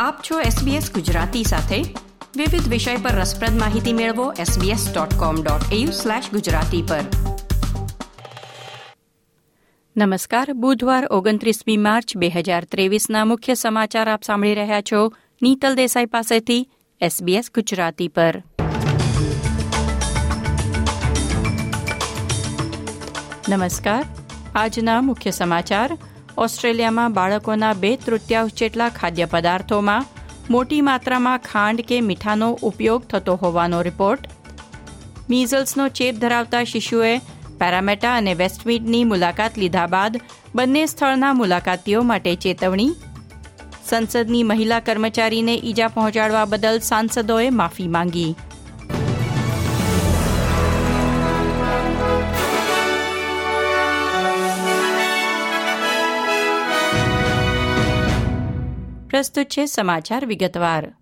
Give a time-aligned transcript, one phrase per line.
[0.00, 1.76] આપ છો SBS ગુજરાતી સાથે.
[2.36, 5.86] વિવિધ વિષય પર રસપ્રદ માહિતી મેળવો sbs.com.au
[6.30, 7.00] ગુજરાતી પર.
[9.96, 16.06] નમસ્કાર, બુધવાર ઓગણત્રીસમી માર્ચ બે હજાર ત્રેવીસના મુખ્ય સમાચાર આપ સાંભળી રહ્યા છો નીતલ દેસાઈ
[16.06, 16.68] પાસેથી
[17.02, 18.42] SBS ગુજરાતી પર.
[23.48, 24.04] નમસ્કાર,
[24.54, 25.98] આજના મુખ્ય સમાચાર.
[26.40, 30.06] ઓસ્ટ્રેલિયામાં બાળકોના બે તૃતીયાંશ જેટલા ખાદ્ય પદાર્થોમાં
[30.50, 34.20] મોટી માત્રામાં ખાંડ કે મીઠાનો ઉપયોગ થતો હોવાનો રિપોર્ટ.
[35.30, 37.18] મીઝલ્સનો ચેપ ધરાવતા શિશુએ
[37.58, 40.20] પેરામેટા અને વેસ્ટમીડની મુલાકાત લીધા બાદ
[40.54, 42.90] બંને સ્થળના મુલાકાતીઓ માટે ચેતવણી.
[43.88, 48.34] સંસદની મહિલા કર્મચારીને ઈજા પહોંચાડવા બદલ સાંસદોએ માફી માંગી.
[59.20, 60.94] પ્રસ્તુત છે સમાચાર વિગતવાર.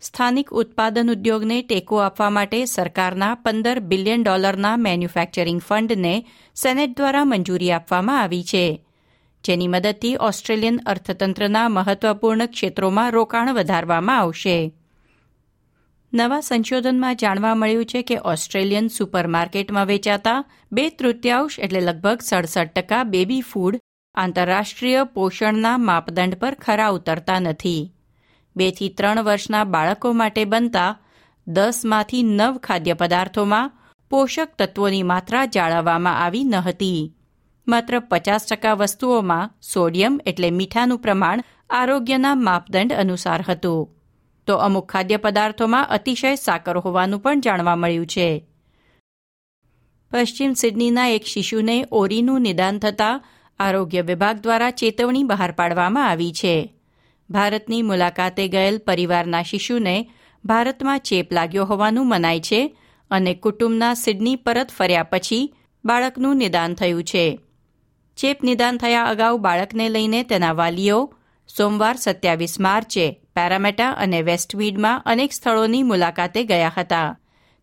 [0.00, 7.72] સ્થાનિક ઉત્પાદન ઉદ્યોગને ટેકો આપવા માટે સરકારના પંદર બિલિયન ડોલરના મેન્યુફેક્ચરિંગ ફંડને સેનેટ દ્વારા મંજૂરી
[7.72, 8.84] આપવામાં આવી છે.
[9.44, 14.72] જેની મદદથી ઓસ્ટ્રેલિયન અર્થતંત્રના મહત્વપૂર્ણ ક્ષેત્રોમાં રોકાણ વધારવામાં આવશે.
[16.14, 23.04] નવા સંશોધનમાં જાણવા મળ્યું છે કે ઓસ્ટ્રેલિયન સુપરમાર્કેટમાં વેચાતા બે તૃતીયાંશ એટલે લગભગ સડસઠ ટકા
[23.04, 23.80] બેબી ફૂડ
[24.16, 27.94] આંતરરાષ્ટ્રીય પોષણના માપદંડ પર ખરા ઉતરતા નથી.
[28.56, 30.98] બેથી ત્રણ વર્ષના બાળકો માટે બનતા
[31.46, 33.72] દસમાંથી નવ ખાદ્ય પદાર્થોમાં
[34.10, 37.14] પોષક તત્વોની માત્રા જાળવવામાં આવી ન હતી.
[37.68, 43.88] માત્ર પચાસ ટકા વસ્તુઓમાં સોડિયમ એટલે મીઠાનું પ્રમાણ આરોગ્યના માપદંડ અનુસાર હતું.
[44.46, 48.46] તો અમુક ખાદ્ય પદાર્થોમાં અતિશય સાકર હોવાનું પણ જાણવા મળ્યું છે.
[50.10, 53.24] પશ્ચિમ સિડનીના એક શિશુને ઓરીનું નિદાન થતાં
[53.60, 56.54] આરોગ્ય વિભાગ દ્વારા ચેતવણી બહાર પાડવામાં આવી છે.
[57.30, 59.96] ભારતની મુલાકાતે ગયેલ પરિવારના શિશુને
[60.44, 62.60] ભારતમાં ચેપ લાગ્યો હોવાનું મનાય છે
[63.10, 65.52] અને કુટુંબના સિડની પરત ફર્યા પછી
[65.84, 67.26] બાળકનું નિદાન થયું છે.
[68.18, 70.98] ચેપ નિદાન થયા અગાઉ બાળકને લઈને તેના વાલીઓ
[71.56, 77.16] સોમવાર સત્યાવીસ માર્ચે પેરામેટા અને વેસ્ટમીડમાં અનેક સ્થળોની મુલાકાતે ગયા હતા.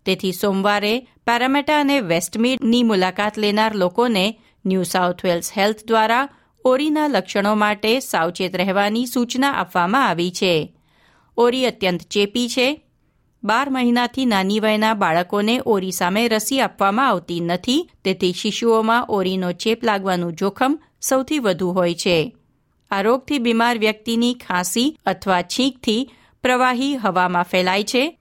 [0.05, 4.25] તેથી સોમવારે પેરામેટા અને વેસ્ટમીડની મુલાકાત લેનાર લોકોને
[4.65, 6.29] ન્યૂ સાઉથ વેલ્સ હેલ્થ દ્વારા
[6.65, 10.73] ઓરીના લક્ષણો માટે સાવચેત રહેવાની સૂચના આપવામાં આવી છે.
[11.37, 12.81] ઓરી અત્યંત ચેપી છે.
[13.43, 19.83] બાર મહિનાથી નાની વયના બાળકોને ઓરી સામે રસી આપવામાં આવતી નથી, તેથી શિશુઓમાં ઓરીનો ચેપ
[19.83, 22.35] લાગવાનું જોખમ સૌથી વધુ હોય છે.
[22.91, 28.19] આ રોગથી બીમાર વ્યક્તિની ખાંસી અથવા છીંકથી પ્રવાહી હવામાં ફેલાય છે.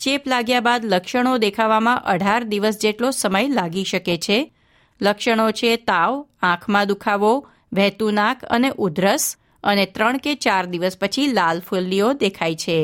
[0.00, 4.54] ચેપ લાગ્યા બાદ લક્ષણો દેખાવામાં અઢાર દિવસ જેટલો સમય લાગી શકે છે.
[5.00, 7.32] લક્ષણો છે તાવ, આંખમાં દુખાવો,
[7.72, 12.78] વહેતું નાક અને ઉધરસ, અને ત્રણ કે ચાર દિવસ પછી લાલ ફુલ્લીઓ દેખાય છે.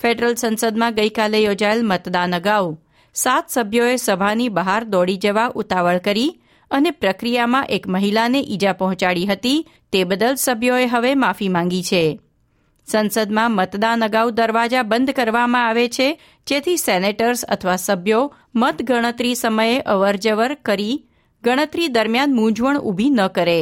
[0.00, 2.66] ફેડરલ સંસદમાં ગઈકાલે યોજાયેલ મતદાન અગાઉ
[3.14, 6.30] સાત સભ્યોએ સભાની બહાર દોડી જવા ઉતાવળ કરી
[6.70, 12.04] અને પ્રક્રિયામાં એક મહિલાને ઈજા પહોંચાડી હતી તે બદલ સભ્યોએ હવે માફી માંગી છે.
[12.88, 20.54] સંસદમાં મતદાન અગાઉ દરવાજા બંધ કરવામાં આવે છે, જેથી સેનેટર્સ અથવા સભ્યો મતગણતરી સમયે અવરજવર
[20.54, 20.96] કરી
[21.44, 23.60] ગણતરી દરમિયાન મૂંઝવણ ઊભી ન કરે.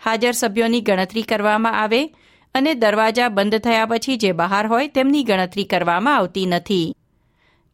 [0.00, 2.02] હાજર સભ્યોની ગણતરી કરવામાં આવે
[2.54, 6.94] અને દરવાજા બંધ થયા પછી જે બહાર હોય તેમની ગણતરી કરવામાં આવતી નથી.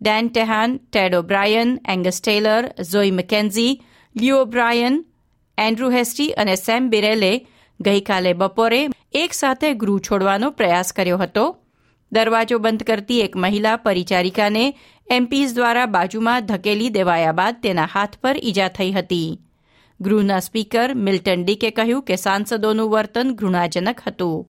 [0.01, 3.81] Dan Tehan, Ted O'Brien, Angus Taylor, Zoe McKenzie,
[4.17, 5.05] Leo Brian,
[5.59, 7.33] Andrew Hastie અને સેમ બિરેલે
[7.81, 11.57] ગઈકાલે બપોરે એક સાથે ગૃહ છોડવાનો પ્રયાસ કર્યો હતો.
[12.13, 14.79] દરવાજો બંધ કરતી એક મહિલા પરિચારિકાને
[15.11, 19.41] એમપીઝ દ્વારા બાજુમાં ધકેલી દેવાયા બાદ તેના હાથ પર ઈજા થઈ હતી.
[20.01, 24.47] ગૃહના સ્પીકર મિલ્ટન ડીકે કહ્યું કે સાંસદોનું વર્તન ઘૃણાજનક હતું.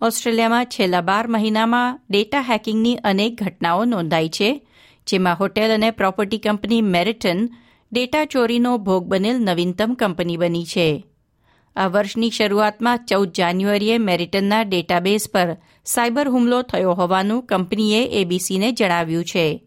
[0.00, 4.66] ઓસ્ટ્રેલિયામાં છેલ્લા બાર મહિનામાં ડેટા હેકિંગની અનેક ઘટનાઓ નોંધાઈ છે,
[5.06, 7.48] જેમાં હોટેલ અને પ્રોપર્ટી કંપની મેરિટન
[7.92, 11.06] ડેટા ચોરીનો ભોગ બનેલ નવીનતમ કંપની બની છે.
[11.76, 19.24] આ વર્ષની શરૂઆતમાં ચૌદ જાન્યુઆરીએ મેરિટનના ડેટાબેઝ પર સાયબર હુમલો થયો હોવાનું કંપનીએ એબીસીને જણાવ્યું
[19.24, 19.64] છે.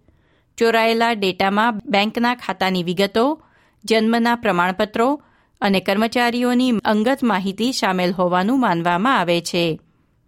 [0.57, 3.43] ચોરાયેલા ડેટામાં બેંકના ખાતાની વિગતો,
[3.85, 5.21] જન્મના પ્રમાણપત્રો
[5.61, 9.79] અને કર્મચારીઓની અંગત માહિતી સામેલ હોવાનું માનવામાં આવે છે.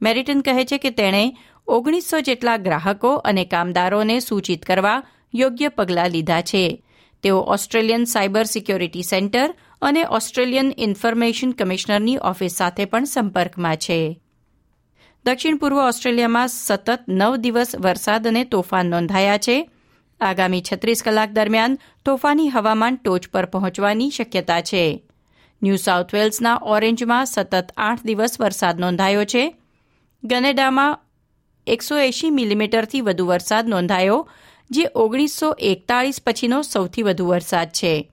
[0.01, 1.37] મેરિટન કહે છે કે તેણે
[1.67, 6.83] ઓગણીસો જેટલા ગ્રાહકો અને કામદારોને સૂચિત કરવા યોગ્ય પગલાં લીધા છે.
[7.23, 9.55] તેઓ ઓસ્ટ્રેલિયન સાયબર સિક્યોરિટી સેન્ટર
[9.85, 14.19] અને ઓસ્ટ્રેલિયન ઇન્ફોર્મેશન કમિશનરની ઓફિસ સાથે પણ સંપર્કમાં છે.
[15.25, 19.69] દક્ષિણ પૂર્વ ઓસ્ટ્રેલિયામાં સતત નવ દિવસ વરસાદ અને તોફાન નોંધાયા છે.
[20.21, 25.03] આગામી છત્રીસ કલાક દરમિયાન તોફાની હવામાન ટોચ પર પહોંચવાની શક્યતા છે.
[25.63, 29.55] ન્યૂ સાઉથ વેલ્સના ઓરેન્જમાં સતત આઠ દિવસ વરસાદ નોંધાયો છે.
[30.23, 30.99] ગનેડામાં
[31.67, 34.29] એકસો એંશી મિલીમીટરથી વધુ વરસાદ નોંધાયો,
[34.71, 38.11] જે ઓગણીસો એકતાળીસ પછીનો સૌથી વધુ વરસાદ છે.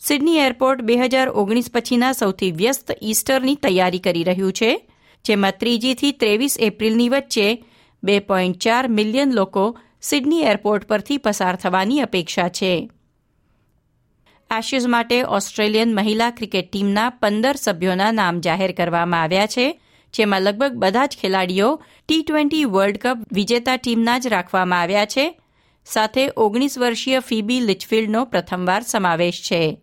[0.00, 4.88] સિડની એરપોર્ટ બે હજાર ઓગણીસ પછીના સૌથી વ્યસ્ત ઈસ્ટરની તૈયારી કરી રહ્યું છે,
[5.24, 7.64] જેમાં ત્રીજીથી ત્રેવીસ એપ્રિલની વચ્ચે
[8.02, 12.90] બે પોઈન્ટ ચાર મિલિયન લોકો સિડની એરપોર્ટ પરથી પસાર થવાની અપેક્ષા છે.
[14.58, 19.80] એશિઝ માટે ઓસ્ટ્રેલિયન મહિલા ક્રિકેટ ટીમના પંદર સભ્યોના નામ જાહેર કરવામાં આવ્યા છે,
[20.14, 25.40] જેમાં લગભગ બધા જ ખેલાડીઓ ટી ટ્વેન્ટી વર્લ્ડ કપ વિજેતા ટીમના જ રાખવામાં આવ્યા છે.
[25.84, 29.82] સાથે ઓગણીસ વર્ષીય ફીબી લિચફિલ્ડનો પ્રથમવાર સમાવેશ છે.